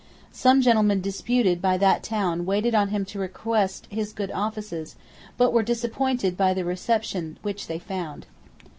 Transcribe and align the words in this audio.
Some 0.31 0.61
gentlemen 0.63 0.99
deputed 1.01 1.61
by 1.61 1.77
that 1.77 2.01
town 2.01 2.43
waited 2.43 2.73
on 2.73 2.87
him 2.87 3.05
to 3.05 3.19
request 3.19 3.85
his 3.91 4.13
good 4.13 4.31
offices, 4.31 4.95
but 5.37 5.53
were 5.53 5.61
disappointed 5.61 6.35
by 6.35 6.55
the 6.55 6.65
reception 6.65 7.37
which 7.43 7.67
they 7.67 7.77
found. 7.77 8.25